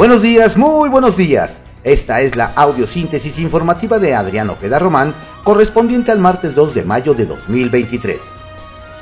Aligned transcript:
Buenos 0.00 0.22
días, 0.22 0.56
muy 0.56 0.88
buenos 0.88 1.18
días. 1.18 1.60
Esta 1.84 2.22
es 2.22 2.34
la 2.34 2.46
audiosíntesis 2.56 3.38
informativa 3.38 3.98
de 3.98 4.14
Adriano 4.14 4.54
Ojeda 4.54 4.78
Román, 4.78 5.14
correspondiente 5.44 6.10
al 6.10 6.18
martes 6.18 6.54
2 6.54 6.72
de 6.72 6.84
mayo 6.84 7.12
de 7.12 7.26
2023. 7.26 8.18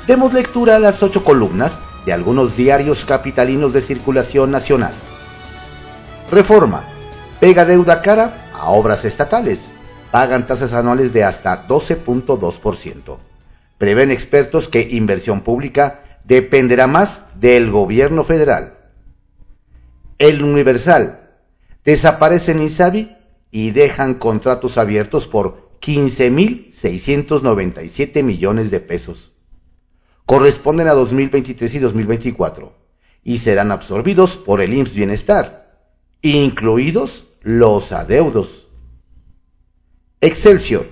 Demos 0.07 0.33
lectura 0.33 0.75
a 0.75 0.79
las 0.79 1.01
ocho 1.01 1.23
columnas 1.23 1.79
de 2.05 2.11
algunos 2.11 2.57
diarios 2.57 3.05
capitalinos 3.05 3.71
de 3.71 3.79
circulación 3.79 4.51
nacional. 4.51 4.91
Reforma. 6.29 6.83
Pega 7.39 7.63
deuda 7.63 8.01
cara 8.01 8.51
a 8.53 8.69
obras 8.71 9.05
estatales. 9.05 9.69
Pagan 10.11 10.47
tasas 10.47 10.73
anuales 10.73 11.13
de 11.13 11.23
hasta 11.23 11.65
12.2%. 11.65 13.17
Prevén 13.77 14.11
expertos 14.11 14.67
que 14.67 14.81
inversión 14.81 15.39
pública 15.39 16.01
dependerá 16.25 16.87
más 16.87 17.39
del 17.39 17.71
gobierno 17.71 18.25
federal. 18.25 18.78
El 20.19 20.43
Universal. 20.43 21.31
Desaparecen 21.85 22.61
Insabi 22.61 23.15
y 23.51 23.71
dejan 23.71 24.15
contratos 24.15 24.77
abiertos 24.77 25.27
por 25.27 25.69
15.697 25.79 28.21
millones 28.21 28.69
de 28.69 28.81
pesos. 28.81 29.31
Corresponden 30.25 30.89
a 30.89 30.93
2023 30.93 31.73
y 31.73 31.79
2024 31.79 32.73
y 33.23 33.37
serán 33.37 33.71
absorbidos 33.71 34.35
por 34.35 34.59
el 34.61 34.73
IMSS 34.73 34.93
Bienestar, 34.93 35.79
incluidos 36.21 37.29
los 37.41 37.93
adeudos. 37.93 38.67
Excelsior. 40.19 40.85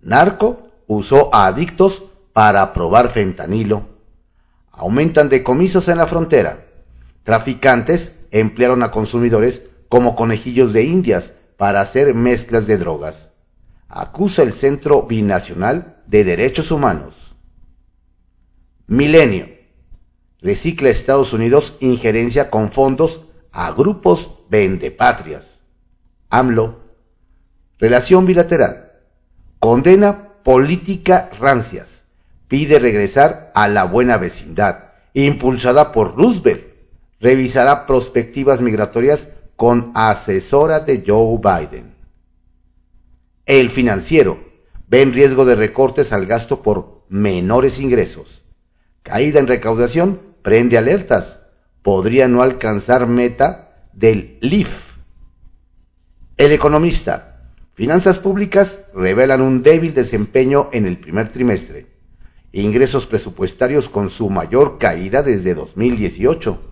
Narco 0.00 0.70
usó 0.86 1.34
a 1.34 1.46
adictos 1.46 2.02
para 2.32 2.72
probar 2.72 3.10
fentanilo. 3.10 3.86
Aumentan 4.72 5.28
decomisos 5.28 5.88
en 5.88 5.98
la 5.98 6.06
frontera. 6.06 6.64
Traficantes 7.24 8.17
emplearon 8.30 8.82
a 8.82 8.90
consumidores 8.90 9.62
como 9.88 10.14
conejillos 10.14 10.72
de 10.72 10.84
indias 10.84 11.32
para 11.56 11.80
hacer 11.80 12.14
mezclas 12.14 12.66
de 12.66 12.78
drogas. 12.78 13.32
Acusa 13.88 14.42
el 14.42 14.52
Centro 14.52 15.02
Binacional 15.02 16.02
de 16.06 16.24
Derechos 16.24 16.70
Humanos. 16.70 17.34
Milenio. 18.86 19.48
Recicla 20.40 20.88
Estados 20.88 21.32
Unidos 21.32 21.78
injerencia 21.80 22.48
con 22.50 22.70
fondos 22.70 23.22
a 23.50 23.72
grupos 23.72 24.44
vendepatrias. 24.50 25.60
AMLO. 26.30 26.80
Relación 27.78 28.26
bilateral. 28.26 28.92
Condena 29.58 30.34
política 30.44 31.30
rancias. 31.40 32.04
Pide 32.46 32.78
regresar 32.78 33.50
a 33.54 33.68
la 33.68 33.84
buena 33.84 34.16
vecindad, 34.16 34.92
impulsada 35.12 35.92
por 35.92 36.16
Roosevelt 36.16 36.67
revisará 37.20 37.86
prospectivas 37.86 38.60
migratorias 38.60 39.28
con 39.56 39.90
asesora 39.94 40.80
de 40.80 41.02
Joe 41.06 41.38
Biden. 41.38 41.94
El 43.44 43.70
financiero 43.70 44.38
ve 44.86 45.02
en 45.02 45.12
riesgo 45.12 45.44
de 45.44 45.54
recortes 45.54 46.12
al 46.12 46.26
gasto 46.26 46.62
por 46.62 47.04
menores 47.08 47.80
ingresos. 47.80 48.42
Caída 49.02 49.40
en 49.40 49.46
recaudación 49.46 50.20
prende 50.42 50.78
alertas. 50.78 51.40
Podría 51.82 52.28
no 52.28 52.42
alcanzar 52.42 53.06
meta 53.06 53.88
del 53.92 54.38
LIF. 54.40 54.92
El 56.36 56.52
economista. 56.52 57.52
Finanzas 57.74 58.18
públicas 58.18 58.86
revelan 58.94 59.40
un 59.40 59.62
débil 59.62 59.94
desempeño 59.94 60.68
en 60.72 60.86
el 60.86 60.98
primer 60.98 61.30
trimestre. 61.30 61.86
Ingresos 62.52 63.06
presupuestarios 63.06 63.88
con 63.88 64.10
su 64.10 64.30
mayor 64.30 64.78
caída 64.78 65.22
desde 65.22 65.54
2018 65.54 66.67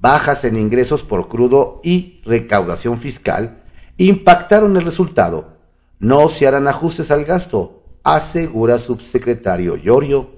bajas 0.00 0.44
en 0.44 0.56
ingresos 0.56 1.02
por 1.02 1.28
crudo 1.28 1.80
y 1.82 2.20
recaudación 2.24 2.98
fiscal 2.98 3.62
impactaron 3.96 4.76
el 4.76 4.84
resultado. 4.84 5.58
No 5.98 6.28
se 6.28 6.46
harán 6.46 6.68
ajustes 6.68 7.10
al 7.10 7.24
gasto, 7.24 7.84
asegura 8.02 8.78
subsecretario 8.78 9.76
Llorio. 9.76 10.30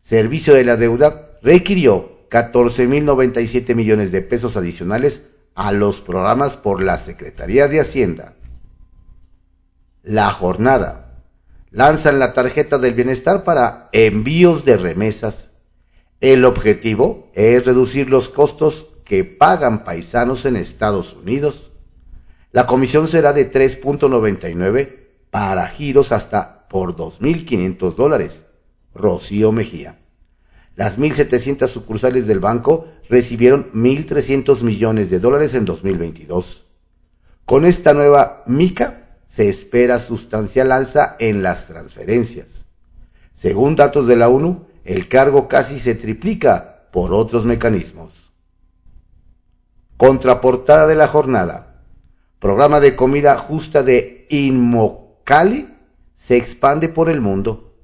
Servicio 0.00 0.54
de 0.54 0.64
la 0.64 0.76
deuda 0.76 1.38
requirió 1.42 2.28
14.097 2.30 3.74
millones 3.74 4.12
de 4.12 4.22
pesos 4.22 4.56
adicionales 4.56 5.30
a 5.54 5.72
los 5.72 6.00
programas 6.00 6.56
por 6.56 6.82
la 6.82 6.98
Secretaría 6.98 7.68
de 7.68 7.80
Hacienda. 7.80 8.34
La 10.02 10.30
jornada. 10.30 11.24
Lanzan 11.70 12.18
la 12.18 12.32
tarjeta 12.32 12.78
del 12.78 12.94
bienestar 12.94 13.44
para 13.44 13.88
envíos 13.92 14.64
de 14.64 14.76
remesas 14.76 15.47
el 16.20 16.44
objetivo 16.44 17.30
es 17.34 17.64
reducir 17.64 18.10
los 18.10 18.28
costos 18.28 18.88
que 19.04 19.24
pagan 19.24 19.84
paisanos 19.84 20.44
en 20.44 20.56
Estados 20.56 21.14
Unidos. 21.14 21.70
La 22.52 22.66
comisión 22.66 23.06
será 23.06 23.32
de 23.32 23.50
3.99 23.50 24.96
para 25.30 25.66
giros 25.68 26.12
hasta 26.12 26.68
por 26.68 26.96
2.500 26.96 27.94
dólares. 27.94 28.44
Rocío 28.94 29.52
Mejía. 29.52 29.98
Las 30.74 30.98
1.700 30.98 31.68
sucursales 31.68 32.26
del 32.26 32.40
banco 32.40 32.86
recibieron 33.08 33.72
1.300 33.72 34.62
millones 34.62 35.10
de 35.10 35.18
dólares 35.20 35.54
en 35.54 35.64
2022. 35.64 36.64
Con 37.44 37.64
esta 37.64 37.94
nueva 37.94 38.44
MICA 38.46 39.18
se 39.26 39.48
espera 39.48 39.98
sustancial 39.98 40.70
alza 40.72 41.16
en 41.18 41.42
las 41.42 41.66
transferencias. 41.66 42.66
Según 43.34 43.76
datos 43.76 44.06
de 44.06 44.16
la 44.16 44.28
ONU, 44.28 44.67
el 44.84 45.08
cargo 45.08 45.48
casi 45.48 45.80
se 45.80 45.94
triplica 45.94 46.88
por 46.92 47.12
otros 47.12 47.44
mecanismos. 47.44 48.32
Contraportada 49.96 50.86
de 50.86 50.94
la 50.94 51.08
jornada. 51.08 51.82
Programa 52.38 52.80
de 52.80 52.94
comida 52.94 53.36
justa 53.36 53.82
de 53.82 54.26
Inmocali 54.30 55.68
se 56.14 56.36
expande 56.36 56.88
por 56.88 57.10
el 57.10 57.20
mundo. 57.20 57.74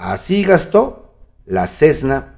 Así 0.00 0.44
gastó 0.44 1.12
la 1.44 1.66
CESNA, 1.66 2.34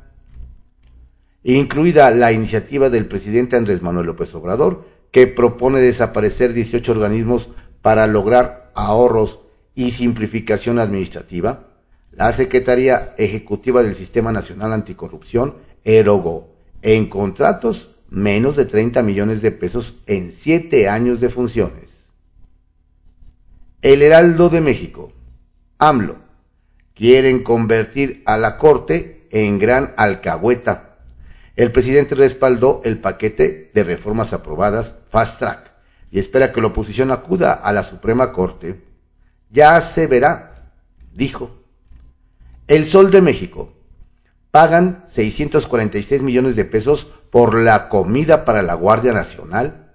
incluida 1.44 2.10
la 2.10 2.32
iniciativa 2.32 2.90
del 2.90 3.06
presidente 3.06 3.54
Andrés 3.54 3.82
Manuel 3.82 4.06
López 4.06 4.34
Obrador, 4.34 4.84
que 5.12 5.28
propone 5.28 5.78
desaparecer 5.78 6.54
18 6.54 6.90
organismos 6.90 7.50
para 7.80 8.08
lograr 8.08 8.72
ahorros 8.74 9.38
y 9.76 9.92
simplificación 9.92 10.80
administrativa. 10.80 11.68
La 12.10 12.32
Secretaría 12.32 13.14
Ejecutiva 13.16 13.84
del 13.84 13.94
Sistema 13.94 14.32
Nacional 14.32 14.72
Anticorrupción 14.72 15.54
erogó 15.84 16.56
en 16.82 17.08
contratos 17.08 17.90
menos 18.10 18.56
de 18.56 18.64
30 18.64 19.04
millones 19.04 19.40
de 19.40 19.52
pesos 19.52 20.02
en 20.08 20.32
siete 20.32 20.88
años 20.88 21.20
de 21.20 21.30
funciones. 21.30 22.08
El 23.82 24.02
Heraldo 24.02 24.48
de 24.48 24.60
México, 24.60 25.12
AMLO, 25.78 26.21
quieren 27.02 27.42
convertir 27.42 28.22
a 28.26 28.36
la 28.36 28.56
Corte 28.56 29.26
en 29.32 29.58
gran 29.58 29.92
alcahueta. 29.96 30.98
El 31.56 31.72
presidente 31.72 32.14
respaldó 32.14 32.80
el 32.84 33.00
paquete 33.00 33.72
de 33.74 33.82
reformas 33.82 34.32
aprobadas 34.32 34.94
Fast 35.10 35.40
Track 35.40 35.72
y 36.12 36.20
espera 36.20 36.52
que 36.52 36.60
la 36.60 36.68
oposición 36.68 37.10
acuda 37.10 37.54
a 37.54 37.72
la 37.72 37.82
Suprema 37.82 38.30
Corte. 38.30 38.84
Ya 39.50 39.80
se 39.80 40.06
verá, 40.06 40.70
dijo. 41.12 41.50
El 42.68 42.86
Sol 42.86 43.10
de 43.10 43.20
México. 43.20 43.72
Pagan 44.52 45.04
646 45.08 46.22
millones 46.22 46.54
de 46.54 46.64
pesos 46.64 47.06
por 47.32 47.56
la 47.56 47.88
comida 47.88 48.44
para 48.44 48.62
la 48.62 48.74
Guardia 48.74 49.12
Nacional. 49.12 49.92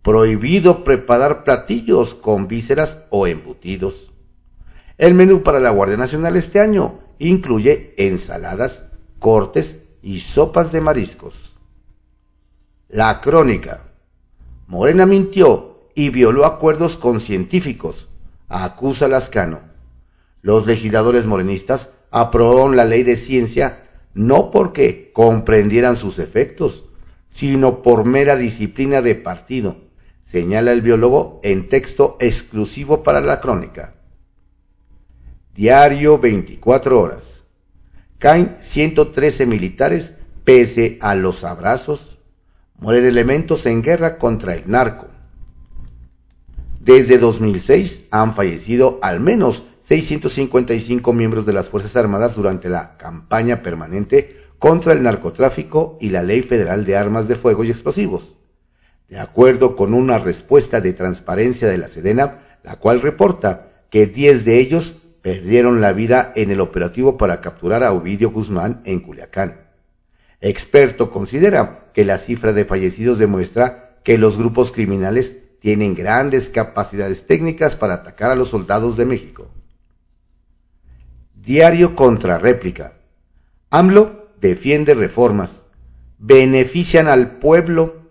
Prohibido 0.00 0.82
preparar 0.82 1.44
platillos 1.44 2.14
con 2.14 2.48
vísceras 2.48 3.04
o 3.10 3.26
embutidos. 3.26 4.08
El 4.98 5.14
menú 5.14 5.44
para 5.44 5.60
la 5.60 5.70
Guardia 5.70 5.96
Nacional 5.96 6.36
este 6.36 6.58
año 6.58 6.98
incluye 7.20 7.94
ensaladas, 7.98 8.82
cortes 9.20 9.78
y 10.02 10.18
sopas 10.18 10.72
de 10.72 10.80
mariscos. 10.80 11.52
La 12.88 13.20
crónica. 13.20 13.92
Morena 14.66 15.06
mintió 15.06 15.88
y 15.94 16.10
violó 16.10 16.44
acuerdos 16.44 16.96
con 16.96 17.20
científicos, 17.20 18.08
acusa 18.48 19.06
Lascano. 19.06 19.60
Los 20.42 20.66
legisladores 20.66 21.26
morenistas 21.26 21.90
aprobaron 22.10 22.74
la 22.74 22.84
ley 22.84 23.04
de 23.04 23.14
ciencia 23.14 23.88
no 24.14 24.50
porque 24.50 25.12
comprendieran 25.12 25.94
sus 25.94 26.18
efectos, 26.18 26.86
sino 27.28 27.82
por 27.82 28.04
mera 28.04 28.34
disciplina 28.34 29.00
de 29.00 29.14
partido, 29.14 29.76
señala 30.24 30.72
el 30.72 30.82
biólogo 30.82 31.38
en 31.44 31.68
texto 31.68 32.16
exclusivo 32.18 33.04
para 33.04 33.20
la 33.20 33.40
crónica. 33.40 33.94
Diario 35.58 36.20
24 36.20 37.00
horas. 37.00 37.42
Caen 38.20 38.58
113 38.60 39.44
militares 39.44 40.14
pese 40.44 40.98
a 41.00 41.16
los 41.16 41.42
abrazos. 41.42 42.20
Mueren 42.76 43.04
elementos 43.04 43.66
en 43.66 43.82
guerra 43.82 44.18
contra 44.18 44.54
el 44.54 44.70
narco. 44.70 45.08
Desde 46.78 47.18
2006 47.18 48.04
han 48.12 48.34
fallecido 48.34 49.00
al 49.02 49.18
menos 49.18 49.64
655 49.82 51.12
miembros 51.12 51.44
de 51.44 51.54
las 51.54 51.70
Fuerzas 51.70 51.96
Armadas 51.96 52.36
durante 52.36 52.68
la 52.68 52.96
campaña 52.96 53.60
permanente 53.60 54.36
contra 54.60 54.92
el 54.92 55.02
narcotráfico 55.02 55.98
y 56.00 56.10
la 56.10 56.22
Ley 56.22 56.42
Federal 56.42 56.84
de 56.84 56.96
Armas 56.96 57.26
de 57.26 57.34
Fuego 57.34 57.64
y 57.64 57.72
Explosivos. 57.72 58.36
De 59.08 59.18
acuerdo 59.18 59.74
con 59.74 59.92
una 59.92 60.18
respuesta 60.18 60.80
de 60.80 60.92
transparencia 60.92 61.66
de 61.66 61.78
la 61.78 61.88
Sedena, 61.88 62.58
la 62.62 62.76
cual 62.76 63.00
reporta 63.00 63.72
que 63.90 64.06
10 64.06 64.44
de 64.44 64.60
ellos 64.60 65.07
perdieron 65.28 65.82
la 65.82 65.92
vida 65.92 66.32
en 66.36 66.50
el 66.50 66.58
operativo 66.58 67.18
para 67.18 67.42
capturar 67.42 67.84
a 67.84 67.92
Ovidio 67.92 68.30
Guzmán 68.30 68.80
en 68.86 69.00
Culiacán. 69.00 69.60
Experto 70.40 71.10
considera 71.10 71.90
que 71.92 72.06
la 72.06 72.16
cifra 72.16 72.54
de 72.54 72.64
fallecidos 72.64 73.18
demuestra 73.18 73.98
que 74.04 74.16
los 74.16 74.38
grupos 74.38 74.72
criminales 74.72 75.58
tienen 75.60 75.94
grandes 75.94 76.48
capacidades 76.48 77.26
técnicas 77.26 77.76
para 77.76 77.92
atacar 77.92 78.30
a 78.30 78.36
los 78.36 78.48
soldados 78.48 78.96
de 78.96 79.04
México. 79.04 79.50
Diario 81.34 81.94
contra 81.94 82.38
réplica. 82.38 82.94
AMLO 83.68 84.30
defiende 84.40 84.94
reformas. 84.94 85.60
Benefician 86.16 87.06
al 87.06 87.32
pueblo. 87.32 88.08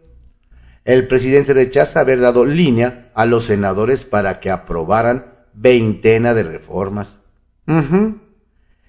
El 0.85 1.07
presidente 1.07 1.55
rechaza 1.55 2.01
haber 2.01 2.19
dado 2.19 2.45
línea 2.45 3.09
a 3.15 3.25
los 3.25 3.45
senadores 3.45 4.05
para 4.05 4.39
que 4.39 4.51
aprobaran 4.51 5.36
veintena 5.59 6.33
de 6.33 6.43
reformas. 6.43 7.17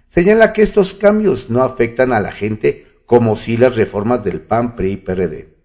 Señala 0.06 0.52
que 0.52 0.62
estos 0.62 0.94
cambios 0.94 1.50
no 1.50 1.62
afectan 1.62 2.12
a 2.12 2.20
la 2.20 2.30
gente 2.30 2.86
como 3.06 3.36
si 3.36 3.56
las 3.56 3.74
reformas 3.76 4.22
del 4.22 4.40
PAN, 4.40 4.76
PRI 4.76 4.92
y 4.92 4.96
PRD. 4.98 5.56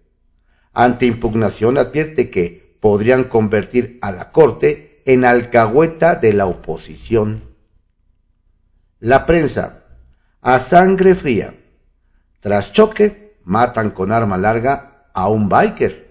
Ante 0.72 1.06
impugnación 1.06 1.78
advierte 1.78 2.30
que 2.30 2.76
podrían 2.80 3.24
convertir 3.24 3.98
a 4.02 4.12
la 4.12 4.32
Corte 4.32 5.02
en 5.04 5.24
alcahueta 5.24 6.16
de 6.16 6.32
la 6.32 6.46
oposición. 6.46 7.42
La 8.98 9.26
prensa, 9.26 9.84
a 10.40 10.58
sangre 10.58 11.14
fría. 11.14 11.54
Tras 12.40 12.72
choque, 12.72 13.36
matan 13.44 13.90
con 13.90 14.10
arma 14.10 14.38
larga 14.38 15.08
a 15.12 15.28
un 15.28 15.48
biker. 15.48 16.04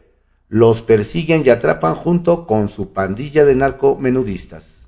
Los 0.49 0.83
persiguen 0.83 1.43
y 1.45 1.49
atrapan 1.49 1.95
junto 1.95 2.45
con 2.45 2.69
su 2.69 2.93
pandilla 2.93 3.43
de 3.45 3.55
narcomenudistas. 3.55 4.82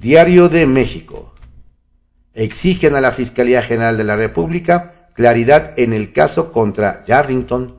Diario 0.00 0.48
de 0.48 0.64
México. 0.64 1.34
Exigen 2.32 2.94
a 2.94 3.00
la 3.00 3.10
Fiscalía 3.10 3.62
General 3.62 3.96
de 3.96 4.04
la 4.04 4.14
República 4.14 5.08
claridad 5.12 5.76
en 5.76 5.92
el 5.92 6.12
caso 6.12 6.52
contra 6.52 7.04
Yarrington. 7.04 7.74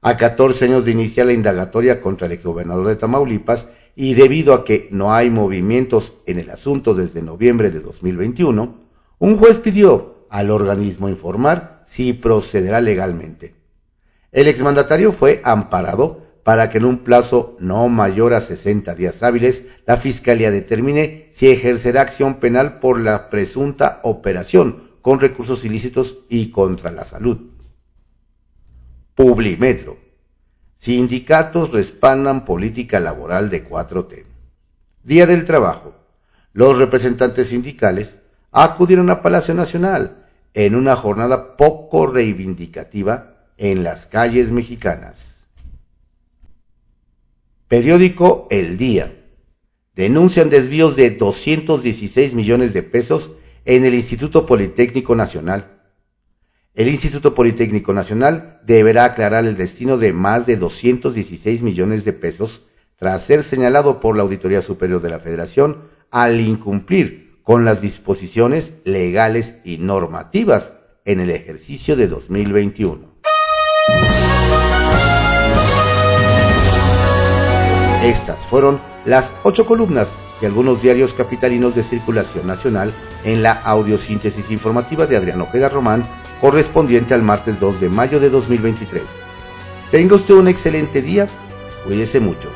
A 0.00 0.16
14 0.16 0.64
años 0.64 0.86
de 0.86 0.92
iniciar 0.92 1.26
la 1.26 1.34
indagatoria 1.34 2.00
contra 2.00 2.28
el 2.28 2.32
exgobernador 2.32 2.86
de 2.86 2.96
Tamaulipas 2.96 3.68
y 3.94 4.14
debido 4.14 4.54
a 4.54 4.64
que 4.64 4.88
no 4.90 5.12
hay 5.12 5.28
movimientos 5.28 6.14
en 6.24 6.38
el 6.38 6.48
asunto 6.48 6.94
desde 6.94 7.20
noviembre 7.20 7.70
de 7.70 7.80
2021, 7.80 8.80
un 9.18 9.36
juez 9.36 9.58
pidió 9.58 10.26
al 10.30 10.50
organismo 10.50 11.10
informar 11.10 11.82
si 11.86 12.14
procederá 12.14 12.80
legalmente. 12.80 13.54
El 14.32 14.48
exmandatario 14.48 15.12
fue 15.12 15.42
amparado 15.44 16.23
para 16.44 16.68
que 16.68 16.78
en 16.78 16.84
un 16.84 16.98
plazo 16.98 17.56
no 17.58 17.88
mayor 17.88 18.34
a 18.34 18.40
60 18.40 18.94
días 18.94 19.22
hábiles 19.22 19.66
la 19.86 19.96
Fiscalía 19.96 20.50
determine 20.50 21.30
si 21.32 21.48
ejercerá 21.48 22.02
acción 22.02 22.34
penal 22.34 22.78
por 22.78 23.00
la 23.00 23.30
presunta 23.30 24.00
operación 24.04 24.90
con 25.00 25.20
recursos 25.20 25.64
ilícitos 25.64 26.18
y 26.28 26.50
contra 26.50 26.90
la 26.90 27.04
salud. 27.04 27.38
Publimetro. 29.14 29.98
Sindicatos 30.76 31.72
respaldan 31.72 32.44
política 32.44 33.00
laboral 33.00 33.48
de 33.48 33.68
4T. 33.68 34.24
Día 35.02 35.26
del 35.26 35.46
Trabajo. 35.46 35.94
Los 36.52 36.78
representantes 36.78 37.48
sindicales 37.48 38.16
acudieron 38.52 39.08
a 39.10 39.22
Palacio 39.22 39.54
Nacional 39.54 40.26
en 40.52 40.74
una 40.74 40.94
jornada 40.94 41.56
poco 41.56 42.06
reivindicativa 42.06 43.34
en 43.56 43.82
las 43.82 44.06
calles 44.06 44.52
mexicanas. 44.52 45.33
Periódico 47.68 48.46
El 48.50 48.76
Día. 48.76 49.10
Denuncian 49.94 50.50
desvíos 50.50 50.96
de 50.96 51.10
216 51.10 52.34
millones 52.34 52.74
de 52.74 52.82
pesos 52.82 53.32
en 53.64 53.86
el 53.86 53.94
Instituto 53.94 54.44
Politécnico 54.44 55.14
Nacional. 55.14 55.80
El 56.74 56.88
Instituto 56.88 57.34
Politécnico 57.34 57.94
Nacional 57.94 58.60
deberá 58.66 59.06
aclarar 59.06 59.46
el 59.46 59.56
destino 59.56 59.96
de 59.96 60.12
más 60.12 60.44
de 60.44 60.56
216 60.56 61.62
millones 61.62 62.04
de 62.04 62.12
pesos 62.12 62.66
tras 62.96 63.24
ser 63.24 63.42
señalado 63.42 63.98
por 63.98 64.14
la 64.14 64.24
Auditoría 64.24 64.60
Superior 64.60 65.00
de 65.00 65.08
la 65.08 65.20
Federación 65.20 65.84
al 66.10 66.40
incumplir 66.40 67.40
con 67.42 67.64
las 67.64 67.80
disposiciones 67.80 68.82
legales 68.84 69.60
y 69.64 69.78
normativas 69.78 70.74
en 71.06 71.20
el 71.20 71.30
ejercicio 71.30 71.96
de 71.96 72.08
2021. 72.08 73.14
Estas 78.04 78.46
fueron 78.46 78.80
las 79.06 79.32
ocho 79.44 79.64
columnas 79.64 80.14
de 80.38 80.46
algunos 80.46 80.82
diarios 80.82 81.14
capitalinos 81.14 81.74
de 81.74 81.82
circulación 81.82 82.46
nacional 82.46 82.92
en 83.24 83.42
la 83.42 83.52
audiosíntesis 83.52 84.50
informativa 84.50 85.06
de 85.06 85.16
Adrián 85.16 85.40
Ojeda 85.40 85.70
Román, 85.70 86.06
correspondiente 86.38 87.14
al 87.14 87.22
martes 87.22 87.58
2 87.60 87.80
de 87.80 87.88
mayo 87.88 88.20
de 88.20 88.28
2023. 88.28 89.02
Tenga 89.90 90.16
usted 90.16 90.34
un 90.34 90.48
excelente 90.48 91.00
día, 91.00 91.28
cuídese 91.86 92.20
mucho. 92.20 92.50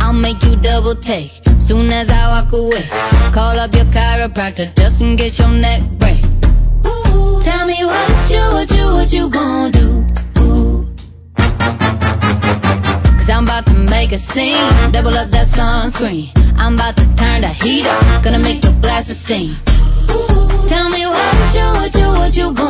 I'll 0.00 0.14
make 0.14 0.42
you 0.42 0.56
double 0.56 0.94
take 0.94 1.32
soon 1.58 1.90
as 1.90 2.08
I 2.08 2.28
walk 2.28 2.52
away. 2.54 2.88
Call 3.34 3.58
up 3.58 3.74
your 3.74 3.84
chiropractor 3.92 4.74
just 4.74 5.02
in 5.02 5.18
case 5.18 5.38
your 5.38 5.50
neck 5.50 5.82
break. 5.98 6.24
Ooh, 6.86 7.42
tell 7.42 7.66
me 7.66 7.84
what 7.84 8.30
you, 8.30 8.40
what 8.40 8.70
you, 8.70 8.86
what 8.86 9.12
you 9.12 9.28
gonna 9.28 9.70
do? 9.70 10.06
Cause 13.18 13.28
I'm 13.28 13.44
about 13.44 13.66
to 13.66 13.74
make 13.74 14.12
a 14.12 14.18
scene, 14.18 14.92
double 14.92 15.12
up 15.12 15.28
that 15.28 15.46
sunscreen. 15.46 16.39
I'm 16.56 16.74
about 16.74 16.96
to 16.96 17.04
turn 17.16 17.40
the 17.42 17.48
heat 17.48 17.86
up, 17.86 18.24
gonna 18.24 18.38
make 18.38 18.62
your 18.62 18.72
glasses 18.80 19.20
steam. 19.20 19.54
Tell 20.68 20.88
me 20.88 21.06
what 21.06 21.54
you, 21.54 21.66
what 21.78 21.94
you, 21.94 22.06
what 22.06 22.36
you 22.36 22.52
gonna 22.54 22.69